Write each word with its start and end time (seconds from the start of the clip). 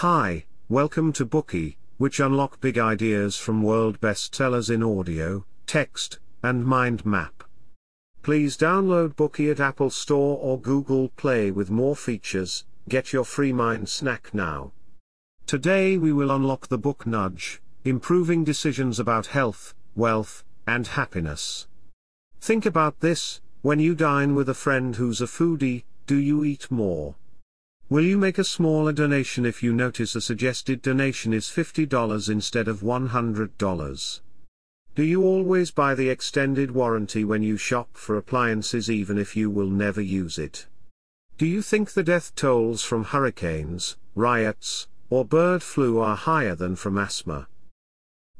Hi, 0.00 0.46
welcome 0.70 1.12
to 1.12 1.26
Bookey, 1.26 1.76
which 1.98 2.20
unlock 2.20 2.58
big 2.62 2.78
ideas 2.78 3.36
from 3.36 3.62
world 3.62 4.00
bestsellers 4.00 4.70
in 4.70 4.82
audio, 4.82 5.44
text, 5.66 6.18
and 6.42 6.64
mind 6.64 7.04
map. 7.04 7.44
Please 8.22 8.56
download 8.56 9.14
Bookey 9.14 9.50
at 9.50 9.60
Apple 9.60 9.90
Store 9.90 10.38
or 10.38 10.58
Google 10.58 11.10
Play 11.18 11.50
with 11.50 11.70
more 11.70 11.94
features. 11.94 12.64
Get 12.88 13.12
your 13.12 13.26
free 13.26 13.52
mind 13.52 13.90
snack 13.90 14.32
now. 14.32 14.72
Today 15.46 15.98
we 15.98 16.14
will 16.14 16.30
unlock 16.30 16.68
the 16.68 16.78
book 16.78 17.06
Nudge, 17.06 17.60
improving 17.84 18.42
decisions 18.42 18.98
about 18.98 19.26
health, 19.26 19.74
wealth, 19.94 20.44
and 20.66 20.86
happiness. 20.86 21.66
Think 22.40 22.64
about 22.64 23.00
this, 23.00 23.42
when 23.60 23.80
you 23.80 23.94
dine 23.94 24.34
with 24.34 24.48
a 24.48 24.54
friend 24.54 24.96
who's 24.96 25.20
a 25.20 25.26
foodie, 25.26 25.84
do 26.06 26.16
you 26.16 26.42
eat 26.42 26.70
more? 26.70 27.16
Will 27.90 28.04
you 28.04 28.18
make 28.18 28.38
a 28.38 28.44
smaller 28.44 28.92
donation 28.92 29.44
if 29.44 29.64
you 29.64 29.72
notice 29.72 30.14
a 30.14 30.20
suggested 30.20 30.80
donation 30.80 31.32
is 31.32 31.46
$50 31.46 32.30
instead 32.30 32.68
of 32.68 32.82
$100? 32.82 34.20
Do 34.94 35.02
you 35.02 35.24
always 35.24 35.72
buy 35.72 35.96
the 35.96 36.08
extended 36.08 36.70
warranty 36.70 37.24
when 37.24 37.42
you 37.42 37.56
shop 37.56 37.88
for 37.94 38.16
appliances 38.16 38.88
even 38.88 39.18
if 39.18 39.34
you 39.34 39.50
will 39.50 39.66
never 39.66 40.00
use 40.00 40.38
it? 40.38 40.68
Do 41.36 41.46
you 41.46 41.62
think 41.62 41.90
the 41.90 42.04
death 42.04 42.32
tolls 42.36 42.84
from 42.84 43.02
hurricanes, 43.02 43.96
riots, 44.14 44.86
or 45.08 45.24
bird 45.24 45.60
flu 45.60 45.98
are 45.98 46.14
higher 46.14 46.54
than 46.54 46.76
from 46.76 46.96
asthma? 46.96 47.48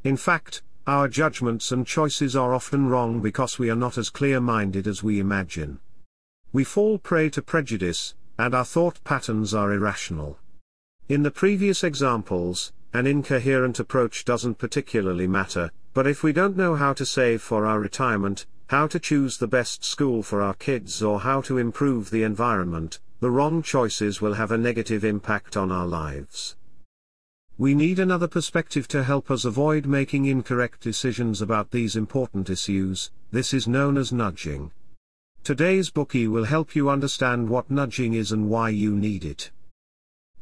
In 0.05 0.17
fact, 0.17 0.63
our 0.87 1.09
judgments 1.09 1.73
and 1.73 1.85
choices 1.85 2.37
are 2.37 2.55
often 2.55 2.89
wrong 2.89 3.21
because 3.21 3.59
we 3.59 3.69
are 3.69 3.75
not 3.75 3.99
as 3.99 4.11
clear-minded 4.11 4.87
as 4.87 5.03
we 5.03 5.19
imagine. 5.19 5.81
We 6.53 6.63
fall 6.63 6.99
prey 6.99 7.31
to 7.31 7.43
prejudice, 7.43 8.15
and 8.41 8.55
our 8.55 8.65
thought 8.65 9.03
patterns 9.05 9.53
are 9.53 9.73
irrational. 9.73 10.39
In 11.09 11.23
the 11.23 11.31
previous 11.31 11.85
examples, 11.85 12.73
an 12.95 13.07
incoherent 13.07 13.79
approach 13.79 14.25
doesn't 14.25 14.59
particularly 14.59 15.27
matter, 15.27 15.71
but 15.93 16.07
if 16.07 16.23
we 16.23 16.33
don't 16.33 16.57
know 16.57 16.75
how 16.75 16.93
to 16.95 17.05
save 17.05 17.43
for 17.43 17.67
our 17.67 17.79
retirement, 17.79 18.47
how 18.69 18.87
to 18.87 18.99
choose 18.99 19.37
the 19.37 19.47
best 19.47 19.85
school 19.85 20.23
for 20.23 20.41
our 20.41 20.55
kids 20.55 21.03
or 21.03 21.21
how 21.21 21.41
to 21.43 21.59
improve 21.59 22.11
the 22.11 22.23
environment, 22.23 22.99
the 23.21 23.31
wrong 23.31 23.63
choices 23.63 24.21
will 24.21 24.35
have 24.35 24.51
a 24.51 24.59
negative 24.59 25.05
impact 25.05 25.57
on 25.57 25.71
our 25.71 25.87
lives. 25.87 26.57
We 27.59 27.75
need 27.75 27.99
another 27.99 28.29
perspective 28.29 28.89
to 28.89 29.05
help 29.05 29.31
us 29.31 29.45
avoid 29.45 29.85
making 29.85 30.25
incorrect 30.25 30.81
decisions 30.81 31.43
about 31.43 31.73
these 31.73 31.95
important 31.95 32.49
issues, 32.49 33.11
this 33.31 33.53
is 33.53 33.69
known 33.69 33.99
as 33.99 34.13
nudging. 34.13 34.73
Today's 35.43 35.91
bookey 35.91 36.29
will 36.29 36.45
help 36.45 36.77
you 36.77 36.91
understand 36.91 37.49
what 37.49 37.71
nudging 37.71 38.13
is 38.13 38.31
and 38.31 38.51
why 38.51 38.69
you 38.69 38.95
need 38.95 39.25
it. 39.25 39.51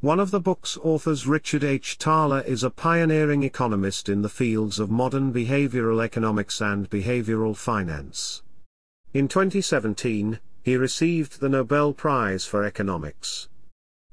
One 0.01 0.19
of 0.19 0.33
the 0.33 0.41
book's 0.41 0.77
authors 0.77 1.27
Richard 1.27 1.63
H. 1.63 1.97
Thaler 2.01 2.41
is 2.41 2.65
a 2.65 2.71
pioneering 2.71 3.45
economist 3.45 4.09
in 4.09 4.23
the 4.23 4.29
fields 4.29 4.81
of 4.81 4.91
modern 4.91 5.33
behavioral 5.33 6.05
economics 6.05 6.61
and 6.61 6.91
behavioral 6.91 7.57
finance. 7.57 8.43
In 9.15 9.29
2017, 9.29 10.41
he 10.63 10.77
received 10.77 11.41
the 11.41 11.49
Nobel 11.49 11.93
Prize 11.93 12.45
for 12.45 12.65
Economics. 12.65 13.49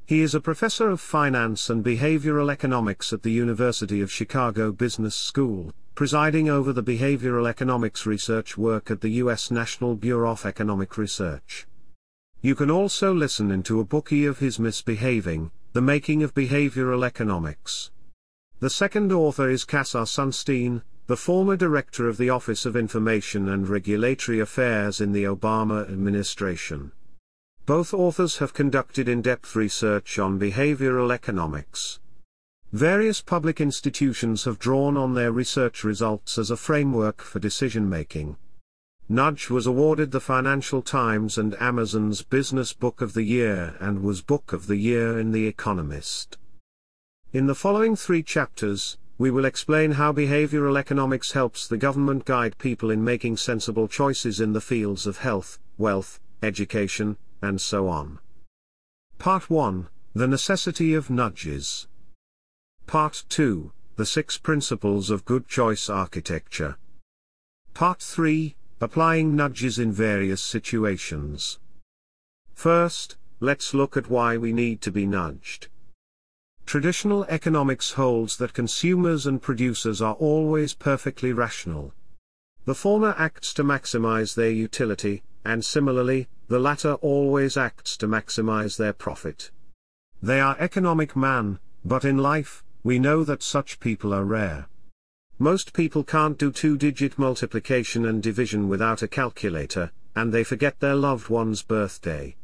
He 0.06 0.22
is 0.22 0.36
a 0.36 0.40
professor 0.40 0.90
of 0.90 1.02
finance 1.02 1.68
and 1.68 1.84
behavioral 1.84 2.52
economics 2.52 3.12
at 3.12 3.24
the 3.24 3.32
University 3.32 4.02
of 4.02 4.12
Chicago 4.12 4.72
Business 4.72 5.16
School, 5.16 5.74
presiding 5.96 6.50
over 6.50 6.74
the 6.74 6.84
behavioral 6.84 7.48
economics 7.48 8.06
research 8.06 8.58
work 8.58 8.92
at 8.92 9.00
the 9.00 9.12
U.S. 9.24 9.50
National 9.50 9.96
Bureau 9.96 10.32
of 10.32 10.46
Economic 10.46 10.98
Research. 10.98 11.66
You 12.42 12.54
can 12.54 12.70
also 12.70 13.14
listen 13.14 13.50
into 13.50 13.80
a 13.80 13.86
bookey 13.86 14.28
of 14.30 14.40
his 14.40 14.60
misbehaving, 14.60 15.52
The 15.72 15.82
Making 15.82 16.22
of 16.22 16.34
Behavioral 16.34 17.06
Economics. 17.06 17.92
The 18.60 18.70
second 18.70 19.14
author 19.14 19.50
is 19.50 19.64
Cass 19.64 19.96
R. 19.96 20.04
Sunstein, 20.04 20.82
the 21.08 21.16
former 21.16 21.56
director 21.56 22.10
of 22.10 22.18
the 22.18 22.30
Office 22.30 22.66
of 22.66 22.76
Information 22.76 23.48
and 23.48 23.70
Regulatory 23.70 24.42
Affairs 24.42 25.00
in 25.00 25.14
the 25.14 25.24
Obama 25.24 25.90
administration. 25.90 26.92
Both 27.66 27.94
authors 27.94 28.40
have 28.40 28.54
conducted 28.54 29.08
in-depth 29.08 29.56
research 29.56 30.20
on 30.20 30.40
behavioral 30.40 31.14
economics. 31.14 32.00
Various 32.74 33.22
public 33.22 33.62
institutions 33.62 34.44
have 34.44 34.60
drawn 34.60 34.98
on 34.98 35.14
their 35.14 35.32
research 35.32 35.84
results 35.84 36.38
as 36.38 36.52
a 36.52 36.58
framework 36.58 37.22
for 37.22 37.40
decision 37.40 37.90
making. 37.90 38.38
Nudge 39.08 39.50
was 39.50 39.68
awarded 39.68 40.12
the 40.12 40.20
Financial 40.20 40.82
Times 40.82 41.38
and 41.38 41.56
Amazon's 41.62 42.24
Business 42.24 42.74
Book 42.74 43.02
of 43.02 43.14
the 43.14 43.24
Year 43.24 43.76
and 43.80 44.02
was 44.02 44.22
Book 44.22 44.52
of 44.52 44.66
the 44.66 44.78
Year 44.78 45.20
in 45.20 45.32
The 45.32 45.46
Economist. 45.46 46.38
In 47.32 47.46
the 47.46 47.54
following 47.54 47.96
three 47.96 48.24
chapters, 48.24 48.98
we 49.18 49.30
will 49.30 49.46
explain 49.46 49.92
how 49.92 50.12
behavioral 50.12 50.78
economics 50.78 51.34
helps 51.34 51.68
the 51.68 51.78
government 51.78 52.26
guide 52.26 52.58
people 52.58 52.90
in 52.90 53.04
making 53.04 53.38
sensible 53.38 53.88
choices 53.88 54.42
in 54.42 54.54
the 54.54 54.60
fields 54.60 55.06
of 55.06 55.20
health, 55.20 55.60
wealth, 55.78 56.20
education, 56.42 57.18
and 57.42 57.62
so 57.62 57.88
on. 57.88 58.20
Part 59.20 59.50
1 59.50 59.88
The 60.14 60.28
Necessity 60.28 60.94
of 60.94 61.10
Nudges. 61.10 61.88
Part 62.88 63.24
2 63.30 63.72
The 63.96 64.06
Six 64.06 64.38
Principles 64.38 65.10
of 65.10 65.26
Good 65.26 65.48
Choice 65.48 65.90
Architecture. 65.90 66.78
Part 67.74 68.00
3 68.00 68.56
Applying 68.80 69.36
Nudges 69.36 69.80
in 69.80 69.92
Various 69.92 70.42
Situations. 70.42 71.58
First, 72.54 73.18
let's 73.40 73.74
look 73.74 73.98
at 73.98 74.10
why 74.10 74.38
we 74.38 74.54
need 74.54 74.82
to 74.82 74.92
be 74.92 75.08
nudged. 75.08 75.68
Traditional 76.68 77.26
economics 77.26 77.94
holds 77.94 78.38
that 78.38 78.54
consumers 78.54 79.26
and 79.26 79.42
producers 79.42 80.00
are 80.00 80.14
always 80.14 80.76
perfectly 80.76 81.34
rational. 81.34 81.92
The 82.66 82.76
former 82.76 83.16
acts 83.18 83.52
to 83.56 83.64
maximize 83.64 84.36
their 84.36 84.52
utility, 84.52 85.24
and 85.44 85.66
similarly, 85.66 86.30
the 86.50 86.60
latter 86.60 86.94
always 86.96 87.58
acts 87.58 87.98
to 87.98 88.08
maximize 88.08 88.78
their 88.78 88.94
profit. 88.94 89.50
They 90.22 90.40
are 90.40 90.56
economic 90.60 91.16
man, 91.16 91.60
but 91.84 92.06
in 92.06 92.18
life, 92.18 92.64
we 92.86 93.00
know 93.00 93.24
that 93.24 93.42
such 93.42 93.80
people 93.80 94.14
are 94.14 94.24
rare. 94.24 94.68
Most 95.40 95.74
people 95.74 96.04
can't 96.04 96.38
do 96.38 96.52
two-digit 96.52 97.18
multiplication 97.18 98.06
and 98.06 98.22
division 98.22 98.70
without 98.70 99.02
a 99.02 99.08
calculator, 99.08 99.92
and 100.16 100.32
they 100.32 100.44
forget 100.44 100.80
their 100.80 100.94
loved 100.94 101.28
one's 101.28 101.64
birthday. 101.64 102.36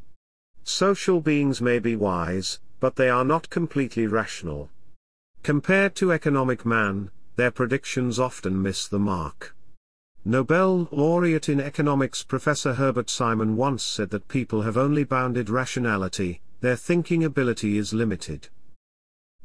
Social 0.64 1.22
beings 1.22 1.62
may 1.62 1.78
be 1.78 1.96
wise, 1.96 2.60
but 2.80 2.96
they 2.96 3.08
are 3.08 3.24
not 3.24 3.52
completely 3.52 4.08
rational. 4.08 4.72
Compared 5.44 5.94
to 5.98 6.12
economic 6.12 6.66
man, 6.66 7.12
their 7.36 7.52
predictions 7.52 8.18
often 8.18 8.60
miss 8.60 8.88
the 8.88 8.98
mark. 8.98 9.56
Nobel 10.26 10.90
laureate 10.92 11.50
in 11.50 11.62
economics 11.62 12.24
Professor 12.24 12.74
Herbert 12.74 13.12
Simon 13.12 13.56
once 13.58 13.84
said 13.84 14.10
that 14.10 14.28
people 14.28 14.64
have 14.64 14.76
only 14.76 15.04
bounded 15.04 15.52
rationality, 15.52 16.42
their 16.62 16.76
thinking 16.76 17.24
ability 17.24 17.78
is 17.78 17.94
limited. 17.94 18.50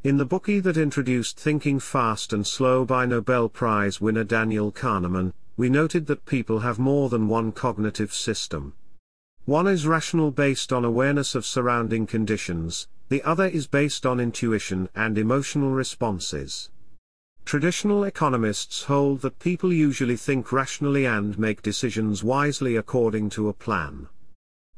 In 0.07 0.19
the 0.19 0.25
bookey 0.25 0.63
that 0.63 0.77
introduced 0.77 1.37
Thinking 1.37 1.81
Fast 1.81 2.33
and 2.33 2.47
Slow 2.47 2.85
by 2.85 3.07
Nobel 3.07 3.49
Prize 3.49 4.01
winner 4.01 4.23
Daniel 4.23 4.71
Kahneman, 4.71 5.33
we 5.57 5.69
noted 5.69 6.07
that 6.07 6.25
people 6.27 6.61
have 6.61 6.79
more 6.79 7.09
than 7.09 7.27
one 7.27 7.51
cognitive 7.51 8.15
system. 8.15 8.75
One 9.47 9.67
is 9.67 9.85
rational 9.85 10.31
based 10.31 10.73
on 10.73 10.85
awareness 10.85 11.35
of 11.35 11.45
surrounding 11.45 12.07
conditions, 12.07 12.87
the 13.09 13.21
other 13.25 13.47
is 13.49 13.67
based 13.67 14.07
on 14.07 14.21
intuition 14.21 14.89
and 14.95 15.19
emotional 15.19 15.71
responses. 15.71 16.71
Traditional 17.45 18.05
economists 18.05 18.85
hold 18.85 19.23
that 19.23 19.41
people 19.41 19.73
usually 19.73 20.17
think 20.17 20.53
rationally 20.53 21.05
and 21.05 21.37
make 21.37 21.63
decisions 21.63 22.23
wisely 22.23 22.77
according 22.77 23.31
to 23.31 23.49
a 23.49 23.53
plan. 23.53 24.07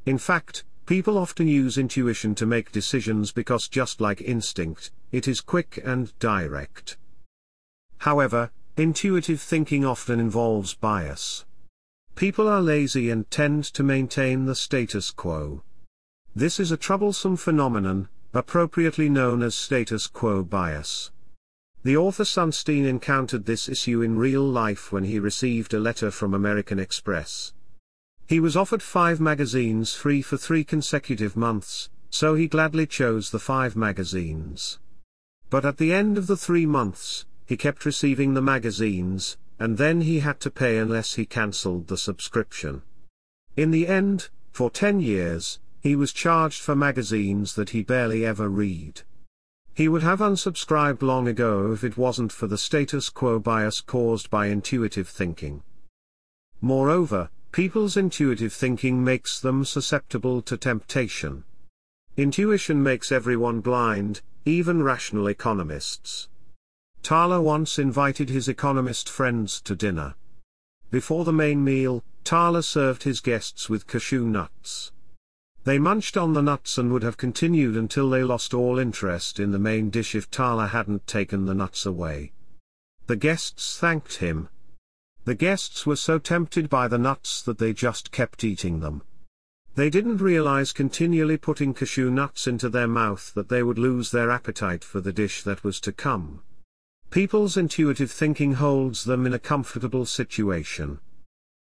In 0.07 0.17
fact, 0.17 0.63
People 0.89 1.19
often 1.19 1.47
use 1.47 1.77
intuition 1.77 2.33
to 2.33 2.47
make 2.47 2.71
decisions 2.71 3.31
because 3.31 3.67
just 3.67 4.01
like 4.01 4.21
instinct, 4.21 4.89
it 5.11 5.27
is 5.27 5.41
quick 5.41 5.79
and 5.83 6.17
direct. 6.19 6.97
However, 7.99 8.51
intuitive 8.77 9.41
thinking 9.41 9.83
often 9.83 10.19
involves 10.19 10.73
bias. 10.73 11.45
People 12.15 12.47
are 12.47 12.61
lazy 12.61 13.09
and 13.09 13.29
tend 13.31 13.63
to 13.65 13.83
maintain 13.83 14.45
the 14.45 14.55
status 14.55 15.11
quo. 15.11 15.63
This 16.35 16.59
is 16.59 16.71
a 16.71 16.77
troublesome 16.77 17.37
phenomenon, 17.37 18.09
appropriately 18.33 19.09
known 19.09 19.41
as 19.41 19.55
status 19.55 20.07
quo 20.07 20.43
bias. 20.43 21.11
The 21.83 21.97
author 21.97 22.25
Sunstein 22.25 22.85
encountered 22.85 23.45
this 23.45 23.69
issue 23.69 24.01
in 24.01 24.17
real 24.17 24.43
life 24.43 24.91
when 24.91 25.05
he 25.05 25.17
received 25.17 25.73
a 25.73 25.79
letter 25.79 26.11
from 26.11 26.33
American 26.33 26.77
Express. 26.77 27.53
He 28.27 28.39
was 28.39 28.55
offered 28.55 28.83
five 28.83 29.19
magazines 29.19 29.93
free 29.93 30.21
for 30.21 30.37
three 30.37 30.63
consecutive 30.63 31.35
months, 31.35 31.89
so 32.09 32.35
he 32.35 32.47
gladly 32.47 32.85
chose 32.85 33.31
the 33.31 33.39
five 33.39 33.75
magazines. 33.75 34.77
But 35.49 35.65
at 35.65 35.77
the 35.77 35.93
end 35.93 36.17
of 36.17 36.27
the 36.27 36.37
three 36.37 36.65
months, 36.65 37.25
he 37.45 37.57
kept 37.57 37.85
receiving 37.85 38.33
the 38.33 38.41
magazines, 38.41 39.37
and 39.57 39.77
then 39.77 40.01
he 40.01 40.19
had 40.19 40.39
to 40.41 40.51
pay 40.51 40.77
unless 40.77 41.15
he 41.15 41.25
cancelled 41.25 41.87
the 41.87 41.97
subscription. 41.97 42.83
In 43.57 43.71
the 43.71 43.87
end, 43.87 44.29
for 44.51 44.69
10 44.69 44.99
years, 44.99 45.59
he 45.81 45.95
was 45.95 46.13
charged 46.13 46.61
for 46.61 46.75
magazines 46.75 47.55
that 47.55 47.71
he 47.71 47.81
barely 47.81 48.25
ever 48.25 48.47
read. 48.47 49.01
He 49.73 49.87
would 49.87 50.03
have 50.03 50.19
unsubscribed 50.19 51.01
long 51.01 51.27
ago 51.27 51.71
if 51.71 51.83
it 51.83 51.97
wasn't 51.97 52.31
for 52.31 52.47
the 52.47 52.57
status 52.57 53.09
quo 53.09 53.39
bias 53.39 53.81
caused 53.81 54.29
by 54.29 54.47
intuitive 54.47 55.07
thinking. 55.07 55.63
Moreover, 56.61 57.29
people's 57.51 57.95
intuitive 57.97 58.53
thinking 58.53 59.03
makes 59.03 59.39
them 59.39 59.63
susceptible 59.65 60.41
to 60.43 60.57
temptation. 60.57 61.45
Intuition 62.17 62.83
makes 62.83 63.11
everyone 63.11 63.61
blind, 63.61 64.21
even 64.45 64.83
rational 64.83 65.27
economists. 65.27 66.27
Thaler 67.03 67.41
once 67.41 67.79
invited 67.79 68.29
his 68.29 68.47
economist 68.47 69.09
friends 69.09 69.61
to 69.61 69.75
dinner. 69.75 70.15
Before 70.91 71.23
the 71.23 71.33
main 71.33 71.63
meal, 71.63 72.03
Thaler 72.25 72.61
served 72.61 73.03
his 73.03 73.21
guests 73.21 73.69
with 73.69 73.87
cashew 73.87 74.25
nuts. 74.25 74.91
They 75.63 75.77
munched 75.77 76.17
on 76.17 76.33
the 76.33 76.41
nuts 76.41 76.77
and 76.77 76.91
would 76.91 77.03
have 77.03 77.17
continued 77.17 77.75
until 77.75 78.09
they 78.09 78.23
lost 78.23 78.53
all 78.53 78.79
interest 78.79 79.39
in 79.39 79.51
the 79.51 79.59
main 79.59 79.89
dish 79.89 80.15
if 80.15 80.25
Thaler 80.25 80.67
hadn't 80.67 81.05
taken 81.05 81.45
the 81.45 81.53
nuts 81.53 81.85
away. 81.85 82.31
The 83.07 83.15
guests 83.15 83.77
thanked 83.77 84.15
him. 84.15 84.49
The 85.25 85.35
guests 85.35 85.85
were 85.85 85.95
so 85.95 86.17
tempted 86.17 86.69
by 86.69 86.87
the 86.87 86.97
nuts 86.97 87.41
that 87.41 87.57
they 87.57 87.73
just 87.73 88.11
kept 88.11 88.43
eating 88.43 88.79
them. 88.79 89.03
They 89.79 89.89
didn't 89.89 90.17
realize 90.17 90.73
continually 90.73 91.37
putting 91.37 91.73
cashew 91.73 92.11
nuts 92.11 92.47
into 92.47 92.67
their 92.67 92.85
mouth 92.85 93.33
that 93.33 93.47
they 93.47 93.63
would 93.63 93.79
lose 93.79 94.11
their 94.11 94.29
appetite 94.29 94.83
for 94.83 94.99
the 94.99 95.13
dish 95.13 95.41
that 95.43 95.63
was 95.63 95.79
to 95.79 95.93
come. 95.93 96.41
People's 97.11 97.55
intuitive 97.55 98.11
thinking 98.11 98.55
holds 98.55 99.05
them 99.05 99.25
in 99.25 99.33
a 99.33 99.39
comfortable 99.39 100.05
situation. 100.05 100.99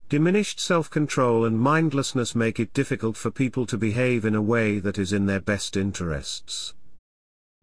Diminished 0.07 0.61
self-control 0.61 1.43
and 1.43 1.59
mindlessness 1.59 2.35
make 2.35 2.57
it 2.57 2.73
difficult 2.73 3.17
for 3.17 3.31
people 3.31 3.65
to 3.65 3.77
behave 3.77 4.23
in 4.23 4.33
a 4.33 4.41
way 4.41 4.79
that 4.79 4.97
is 4.97 5.11
in 5.11 5.25
their 5.25 5.41
best 5.41 5.75
interests. 5.75 6.73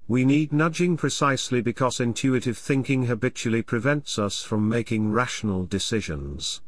We 0.07 0.27
need 0.27 0.53
nudging 0.53 0.99
precisely 0.99 1.63
because 1.63 1.99
intuitive 1.99 2.59
thinking 2.59 3.07
habitually 3.07 3.63
prevents 3.63 4.19
us 4.19 4.43
from 4.43 4.69
making 4.69 5.13
rational 5.13 5.65
decisions. 5.65 6.61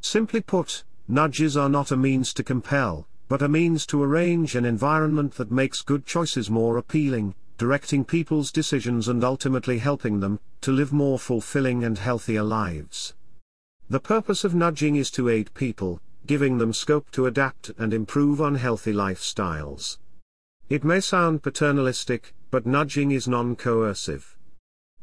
Simply 0.00 0.40
put, 0.40 0.82
nudges 1.06 1.56
are 1.56 1.68
not 1.68 1.92
a 1.92 1.96
means 1.96 2.34
to 2.34 2.42
compel, 2.42 3.06
but 3.32 3.40
a 3.40 3.48
means 3.48 3.86
to 3.86 4.02
arrange 4.02 4.54
an 4.56 4.66
environment 4.66 5.36
that 5.36 5.50
makes 5.50 5.80
good 5.80 6.04
choices 6.04 6.50
more 6.50 6.76
appealing, 6.76 7.34
directing 7.56 8.04
people's 8.04 8.52
decisions 8.52 9.08
and 9.08 9.24
ultimately 9.24 9.78
helping 9.78 10.20
them 10.20 10.38
to 10.60 10.70
live 10.70 10.92
more 10.92 11.18
fulfilling 11.18 11.82
and 11.82 11.96
healthier 11.96 12.42
lives. 12.42 13.14
The 13.88 14.00
purpose 14.00 14.44
of 14.44 14.54
nudging 14.54 14.96
is 14.96 15.10
to 15.12 15.30
aid 15.30 15.54
people, 15.54 15.98
giving 16.26 16.58
them 16.58 16.74
scope 16.74 17.10
to 17.12 17.24
adapt 17.24 17.70
and 17.78 17.94
improve 17.94 18.38
unhealthy 18.38 18.92
lifestyles. 18.92 19.96
It 20.68 20.84
may 20.84 21.00
sound 21.00 21.42
paternalistic, 21.42 22.34
but 22.50 22.66
nudging 22.66 23.12
is 23.12 23.26
non-coercive. 23.26 24.36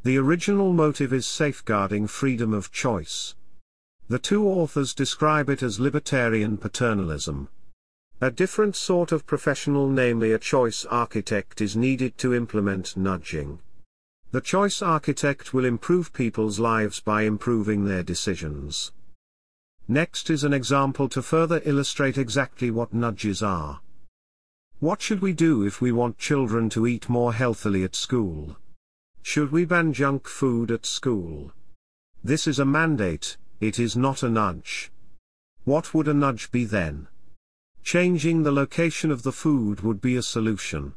The 0.03 0.19
original 0.19 0.71
motive 0.71 1.13
is 1.13 1.25
safeguarding 1.25 2.05
freedom 2.05 2.53
of 2.53 2.71
choice. 2.71 3.33
The 4.07 4.19
two 4.19 4.47
authors 4.47 4.93
describe 4.93 5.49
it 5.49 5.63
as 5.63 5.79
libertarian 5.79 6.57
paternalism. 6.57 7.49
A 8.21 8.29
different 8.29 8.75
sort 8.75 9.13
of 9.13 9.25
professional 9.25 9.87
namely 9.87 10.33
a 10.33 10.39
choice 10.39 10.83
architect 10.83 11.61
is 11.61 11.77
needed 11.77 12.17
to 12.17 12.33
implement 12.33 12.97
nudging. 12.97 13.59
The 14.31 14.41
choice 14.41 14.81
architect 14.81 15.53
will 15.53 15.63
improve 15.63 16.11
people's 16.11 16.59
lives 16.59 16.99
by 16.99 17.21
improving 17.21 17.85
their 17.85 18.03
decisions. 18.03 18.91
Next 19.87 20.29
is 20.29 20.43
an 20.43 20.51
example 20.51 21.07
to 21.07 21.21
further 21.21 21.61
illustrate 21.63 22.17
exactly 22.17 22.69
what 22.69 22.93
nudges 22.93 23.41
are. 23.41 23.79
What 24.79 25.01
should 25.01 25.21
we 25.21 25.31
do 25.31 25.65
if 25.65 25.79
we 25.79 25.93
want 25.93 26.17
children 26.17 26.69
to 26.71 26.87
eat 26.87 27.07
more 27.07 27.31
healthily 27.31 27.85
at 27.85 27.95
school? 27.95 28.57
Should 29.21 29.53
we 29.53 29.63
ban 29.63 29.93
junk 29.93 30.27
food 30.27 30.71
at 30.71 30.85
school? 30.85 31.53
This 32.21 32.47
is 32.47 32.59
a 32.59 32.65
mandate, 32.65 33.37
it 33.61 33.79
is 33.79 33.95
not 33.95 34.23
a 34.23 34.29
nudge. 34.29 34.91
What 35.63 35.93
would 35.93 36.09
a 36.09 36.13
nudge 36.13 36.51
be 36.51 36.65
then? 36.65 37.07
Changing 37.83 38.43
the 38.43 38.51
location 38.51 39.11
of 39.11 39.23
the 39.23 39.31
food 39.31 39.81
would 39.81 39.99
be 39.99 40.15
a 40.15 40.21
solution. 40.21 40.93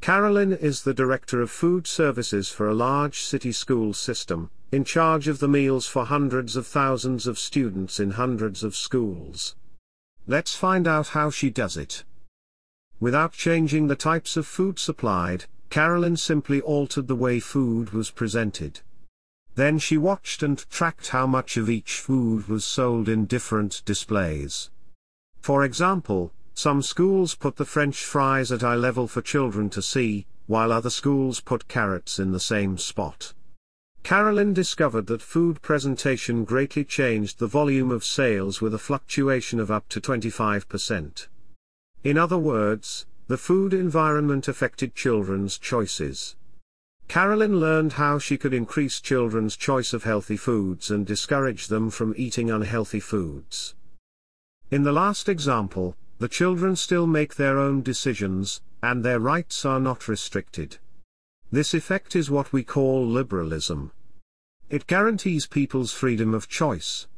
Carolyn 0.00 0.52
is 0.52 0.82
the 0.82 0.94
director 0.94 1.42
of 1.42 1.50
food 1.50 1.86
services 1.86 2.48
for 2.48 2.68
a 2.68 2.74
large 2.74 3.20
city 3.20 3.52
school 3.52 3.92
system, 3.92 4.50
in 4.72 4.84
charge 4.84 5.28
of 5.28 5.40
the 5.40 5.48
meals 5.48 5.86
for 5.86 6.04
hundreds 6.04 6.56
of 6.56 6.66
thousands 6.66 7.26
of 7.26 7.38
students 7.38 8.00
in 8.00 8.12
hundreds 8.12 8.62
of 8.62 8.76
schools. 8.76 9.56
Let's 10.26 10.54
find 10.54 10.86
out 10.86 11.08
how 11.08 11.30
she 11.30 11.50
does 11.50 11.76
it. 11.76 12.04
Without 13.00 13.32
changing 13.32 13.88
the 13.88 13.96
types 13.96 14.36
of 14.36 14.46
food 14.46 14.78
supplied, 14.78 15.46
Carolyn 15.70 16.16
simply 16.16 16.60
altered 16.60 17.08
the 17.08 17.16
way 17.16 17.40
food 17.40 17.90
was 17.90 18.10
presented. 18.10 18.80
Then 19.54 19.78
she 19.78 19.96
watched 19.96 20.42
and 20.42 20.58
tracked 20.70 21.08
how 21.08 21.26
much 21.26 21.56
of 21.56 21.68
each 21.68 21.94
food 21.94 22.48
was 22.48 22.64
sold 22.64 23.08
in 23.08 23.26
different 23.26 23.82
displays. 23.84 24.70
For 25.40 25.64
example, 25.64 26.32
some 26.54 26.82
schools 26.82 27.34
put 27.34 27.56
the 27.56 27.64
french 27.64 28.04
fries 28.04 28.52
at 28.52 28.62
eye 28.62 28.74
level 28.74 29.08
for 29.08 29.22
children 29.22 29.70
to 29.70 29.80
see, 29.80 30.26
while 30.46 30.72
other 30.72 30.90
schools 30.90 31.40
put 31.40 31.68
carrots 31.68 32.18
in 32.18 32.32
the 32.32 32.40
same 32.40 32.76
spot. 32.76 33.32
Carolyn 34.02 34.52
discovered 34.52 35.06
that 35.06 35.22
food 35.22 35.62
presentation 35.62 36.44
greatly 36.44 36.84
changed 36.84 37.38
the 37.38 37.46
volume 37.46 37.90
of 37.90 38.04
sales 38.04 38.60
with 38.60 38.74
a 38.74 38.78
fluctuation 38.78 39.60
of 39.60 39.70
up 39.70 39.88
to 39.88 40.00
25%. 40.00 41.28
In 42.02 42.18
other 42.18 42.38
words, 42.38 43.06
the 43.28 43.36
food 43.36 43.72
environment 43.72 44.48
affected 44.48 44.94
children's 44.94 45.56
choices. 45.58 46.36
Carolyn 47.08 47.60
learned 47.60 47.94
how 47.94 48.18
she 48.18 48.36
could 48.36 48.54
increase 48.54 49.00
children's 49.00 49.56
choice 49.56 49.92
of 49.92 50.04
healthy 50.04 50.36
foods 50.36 50.90
and 50.90 51.06
discourage 51.06 51.68
them 51.68 51.90
from 51.90 52.14
eating 52.16 52.50
unhealthy 52.50 53.00
foods. 53.00 53.74
In 54.70 54.84
the 54.84 54.92
last 54.92 55.28
example, 55.28 55.96
the 56.18 56.28
children 56.28 56.76
still 56.76 57.06
make 57.06 57.34
their 57.34 57.58
own 57.58 57.82
decisions, 57.82 58.62
and 58.82 59.04
their 59.04 59.18
rights 59.18 59.64
are 59.64 59.80
not 59.80 60.06
restricted. 60.06 60.78
This 61.50 61.74
effect 61.74 62.14
is 62.14 62.30
what 62.30 62.52
we 62.52 62.62
call 62.62 63.04
liberalism. 63.04 63.90
It 64.68 64.86
guarantees 64.86 65.48
people's 65.48 65.92
freedom 65.92 66.34
of 66.34 66.48
choice. 66.48 67.08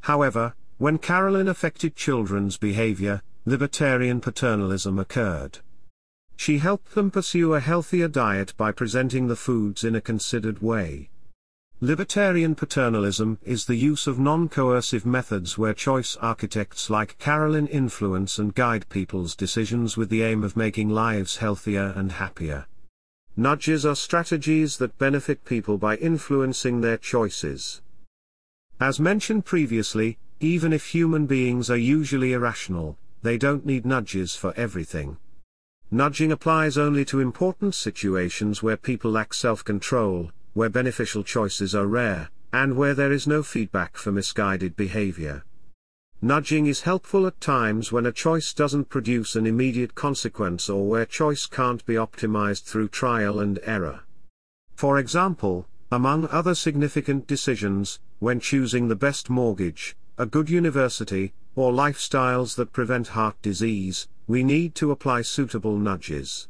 However, 0.00 0.54
when 0.78 0.98
Carolyn 0.98 1.46
affected 1.46 1.94
children's 1.94 2.56
behavior, 2.56 3.22
libertarian 3.44 4.20
paternalism 4.20 4.98
occurred. 4.98 5.60
She 6.36 6.58
helped 6.58 6.96
them 6.96 7.12
pursue 7.12 7.54
a 7.54 7.60
healthier 7.60 8.08
diet 8.08 8.56
by 8.56 8.72
presenting 8.72 9.28
the 9.28 9.36
foods 9.36 9.84
in 9.84 9.94
a 9.94 10.00
considered 10.00 10.60
way. 10.60 11.10
Libertarian 11.82 12.54
paternalism 12.54 13.38
is 13.42 13.64
the 13.64 13.74
use 13.74 14.06
of 14.06 14.18
non-coercive 14.18 15.06
methods 15.06 15.56
where 15.56 15.72
choice 15.72 16.14
architects 16.16 16.90
like 16.90 17.16
Carolyn 17.16 17.66
influence 17.68 18.38
and 18.38 18.54
guide 18.54 18.86
people's 18.90 19.34
decisions 19.34 19.96
with 19.96 20.10
the 20.10 20.20
aim 20.20 20.44
of 20.44 20.58
making 20.58 20.90
lives 20.90 21.38
healthier 21.38 21.94
and 21.96 22.12
happier. 22.12 22.66
Nudges 23.34 23.86
are 23.86 23.96
strategies 23.96 24.76
that 24.76 24.98
benefit 24.98 25.42
people 25.46 25.78
by 25.78 25.96
influencing 25.96 26.82
their 26.82 26.98
choices. 26.98 27.80
As 28.78 29.00
mentioned 29.00 29.46
previously, 29.46 30.18
even 30.38 30.74
if 30.74 30.88
human 30.88 31.24
beings 31.24 31.70
are 31.70 31.78
usually 31.78 32.34
irrational, 32.34 32.98
they 33.22 33.38
don't 33.38 33.64
need 33.64 33.86
nudges 33.86 34.36
for 34.36 34.52
everything. 34.54 35.16
Nudging 35.90 36.30
applies 36.30 36.76
only 36.76 37.06
to 37.06 37.20
important 37.20 37.74
situations 37.74 38.62
where 38.62 38.76
people 38.76 39.10
lack 39.10 39.32
self-control, 39.32 40.30
where 40.54 40.68
beneficial 40.68 41.22
choices 41.22 41.74
are 41.74 41.86
rare, 41.86 42.30
and 42.52 42.76
where 42.76 42.94
there 42.94 43.12
is 43.12 43.26
no 43.26 43.42
feedback 43.42 43.96
for 43.96 44.10
misguided 44.10 44.76
behavior. 44.76 45.44
Nudging 46.22 46.66
is 46.66 46.82
helpful 46.82 47.26
at 47.26 47.40
times 47.40 47.92
when 47.92 48.04
a 48.04 48.12
choice 48.12 48.52
doesn't 48.52 48.90
produce 48.90 49.36
an 49.36 49.46
immediate 49.46 49.94
consequence 49.94 50.68
or 50.68 50.86
where 50.86 51.06
choice 51.06 51.46
can't 51.46 51.84
be 51.86 51.94
optimized 51.94 52.64
through 52.64 52.88
trial 52.88 53.40
and 53.40 53.58
error. 53.64 54.00
For 54.74 54.98
example, 54.98 55.66
among 55.90 56.28
other 56.28 56.54
significant 56.54 57.26
decisions, 57.26 58.00
when 58.18 58.38
choosing 58.38 58.88
the 58.88 58.96
best 58.96 59.30
mortgage, 59.30 59.96
a 60.18 60.26
good 60.26 60.50
university, 60.50 61.32
or 61.56 61.72
lifestyles 61.72 62.54
that 62.56 62.72
prevent 62.72 63.08
heart 63.08 63.40
disease, 63.40 64.06
we 64.26 64.44
need 64.44 64.74
to 64.74 64.90
apply 64.90 65.22
suitable 65.22 65.78
nudges. 65.78 66.48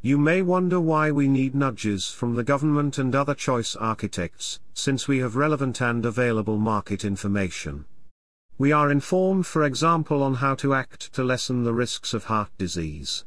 You 0.00 0.16
may 0.16 0.42
wonder 0.42 0.78
why 0.78 1.10
we 1.10 1.26
need 1.26 1.56
nudges 1.56 2.08
from 2.08 2.36
the 2.36 2.44
government 2.44 2.98
and 2.98 3.12
other 3.16 3.34
choice 3.34 3.74
architects, 3.74 4.60
since 4.72 5.08
we 5.08 5.18
have 5.18 5.34
relevant 5.34 5.82
and 5.82 6.06
available 6.06 6.56
market 6.56 7.04
information. 7.04 7.84
We 8.58 8.70
are 8.70 8.92
informed 8.92 9.46
for 9.46 9.64
example 9.64 10.22
on 10.22 10.34
how 10.34 10.54
to 10.56 10.72
act 10.72 11.12
to 11.14 11.24
lessen 11.24 11.64
the 11.64 11.74
risks 11.74 12.14
of 12.14 12.24
heart 12.24 12.50
disease. 12.58 13.24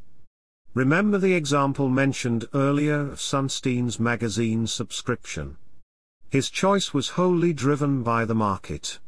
Remember 0.74 1.18
the 1.18 1.34
example 1.34 1.90
mentioned 1.90 2.48
earlier 2.54 3.02
of 3.02 3.20
Sunstein's 3.20 4.00
magazine 4.00 4.66
subscription. 4.66 5.58
His 6.30 6.50
choice 6.50 6.94
was 6.94 7.10
wholly 7.10 7.52
driven 7.52 8.02
by 8.02 8.24
the 8.24 8.36
market. 8.36 9.00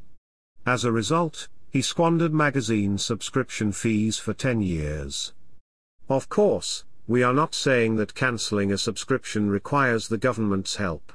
As 0.66 0.84
a 0.84 0.92
result, 0.92 1.48
he 1.70 1.82
squandered 1.82 2.34
magazine 2.34 2.98
subscription 2.98 3.72
fees 3.72 4.20
for 4.20 4.34
10 4.34 4.62
years. 4.62 5.32
Of 6.10 6.28
course, 6.28 6.84
we 7.08 7.22
are 7.22 7.34
not 7.34 7.54
saying 7.54 7.98
that 7.98 8.16
cancelling 8.16 8.72
a 8.72 8.78
subscription 8.78 9.50
requires 9.50 10.08
the 10.08 10.18
government's 10.18 10.78
help. 10.78 11.12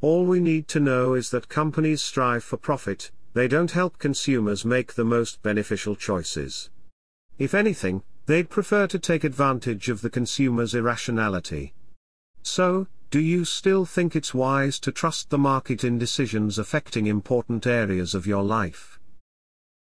All 0.00 0.26
we 0.26 0.40
need 0.40 0.68
to 0.68 0.80
know 0.80 1.14
is 1.14 1.30
that 1.30 1.48
companies 1.48 2.02
strive 2.02 2.44
for 2.44 2.58
profit, 2.58 3.10
they 3.32 3.48
don't 3.48 3.70
help 3.70 3.98
consumers 3.98 4.64
make 4.64 4.94
the 4.94 5.04
most 5.04 5.42
beneficial 5.42 5.96
choices. 5.96 6.70
If 7.38 7.54
anything, 7.54 8.02
they'd 8.26 8.50
prefer 8.50 8.86
to 8.88 8.98
take 8.98 9.24
advantage 9.24 9.88
of 9.88 10.02
the 10.02 10.10
consumer's 10.10 10.74
irrationality. 10.74 11.74
So, 12.42 12.86
do 13.10 13.20
you 13.20 13.44
still 13.44 13.84
think 13.84 14.16
it's 14.16 14.34
wise 14.34 14.78
to 14.80 14.92
trust 14.92 15.30
the 15.30 15.38
market 15.38 15.84
in 15.84 15.98
decisions 15.98 16.58
affecting 16.58 17.06
important 17.06 17.66
areas 17.66 18.14
of 18.14 18.26
your 18.26 18.42
life? 18.42 18.98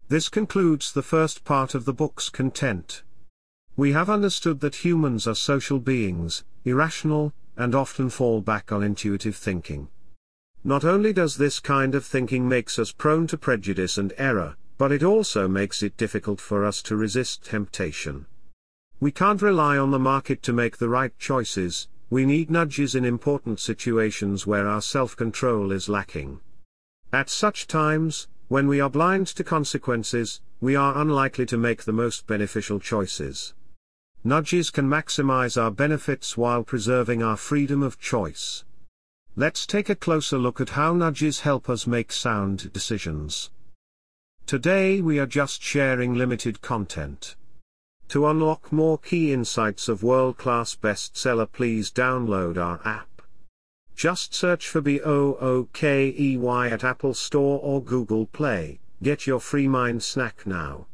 This 0.08 0.28
concludes 0.28 0.92
the 0.92 1.02
first 1.02 1.44
part 1.44 1.74
of 1.74 1.84
the 1.84 1.94
book's 1.94 2.28
content. 2.28 3.02
We 3.74 3.92
have 3.92 4.10
understood 4.10 4.60
that 4.60 4.84
humans 4.84 5.26
are 5.26 5.34
social 5.34 5.78
beings, 5.78 6.44
irrational, 6.64 7.32
and 7.56 7.74
often 7.74 8.10
fall 8.10 8.42
back 8.42 8.70
on 8.70 8.82
intuitive 8.82 9.34
thinking. 9.34 9.88
Not 10.62 10.84
only 10.84 11.14
does 11.14 11.38
this 11.38 11.58
kind 11.58 11.94
of 11.94 12.04
thinking 12.04 12.46
makes 12.46 12.78
us 12.78 12.92
prone 12.92 13.26
to 13.28 13.38
prejudice 13.38 13.96
and 13.96 14.12
error, 14.18 14.56
but 14.76 14.92
it 14.92 15.02
also 15.02 15.48
makes 15.48 15.82
it 15.82 15.96
difficult 15.96 16.38
for 16.38 16.66
us 16.66 16.82
to 16.82 16.96
resist 16.96 17.44
temptation. 17.44 18.26
We 19.00 19.10
can't 19.10 19.40
rely 19.40 19.78
on 19.78 19.90
the 19.90 19.98
market 19.98 20.42
to 20.42 20.52
make 20.52 20.76
the 20.76 20.90
right 20.90 21.18
choices, 21.18 21.88
we 22.10 22.26
need 22.26 22.50
nudges 22.50 22.94
in 22.94 23.06
important 23.06 23.58
situations 23.58 24.46
where 24.46 24.68
our 24.68 24.82
self-control 24.82 25.72
is 25.72 25.88
lacking. 25.88 26.40
At 27.10 27.30
such 27.30 27.66
times, 27.66 28.28
when 28.48 28.68
we 28.68 28.80
are 28.80 28.90
blind 28.90 29.28
to 29.28 29.42
consequences, 29.42 30.42
we 30.60 30.76
are 30.76 30.98
unlikely 30.98 31.46
to 31.46 31.56
make 31.56 31.84
the 31.84 31.92
most 31.92 32.26
beneficial 32.26 32.78
choices. 32.78 33.54
Nudges 34.24 34.70
can 34.70 34.88
maximize 34.88 35.60
our 35.60 35.72
benefits 35.72 36.36
while 36.36 36.62
preserving 36.62 37.24
our 37.24 37.36
freedom 37.36 37.82
of 37.82 37.98
choice. 37.98 38.64
Let's 39.34 39.66
take 39.66 39.88
a 39.88 39.96
closer 39.96 40.38
look 40.38 40.60
at 40.60 40.70
how 40.70 40.94
nudges 40.94 41.40
help 41.40 41.68
us 41.68 41.88
make 41.88 42.12
sound 42.12 42.72
decisions. 42.72 43.50
Today 44.46 45.00
we 45.00 45.18
are 45.18 45.26
just 45.26 45.60
sharing 45.60 46.14
limited 46.14 46.60
content. 46.60 47.34
To 48.10 48.28
unlock 48.28 48.70
more 48.70 48.96
key 48.96 49.32
insights 49.32 49.88
of 49.88 50.04
world-class 50.04 50.76
bestseller 50.76 51.50
please 51.50 51.90
download 51.90 52.56
our 52.58 52.80
app. 52.84 53.22
Just 53.96 54.34
search 54.34 54.68
for 54.68 54.80
B-O-O-K-E-Y 54.80 56.68
at 56.68 56.84
Apple 56.84 57.14
Store 57.14 57.58
or 57.60 57.82
Google 57.82 58.26
Play, 58.26 58.78
get 59.02 59.26
your 59.26 59.40
free 59.40 59.66
mind 59.66 60.04
snack 60.04 60.46
now. 60.46 60.86